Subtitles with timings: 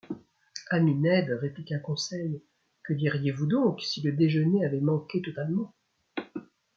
[0.71, 2.41] Ami Ned, répliqua Conseil,
[2.81, 5.75] que diriez-vous donc, si le déjeuner avait manqué totalement!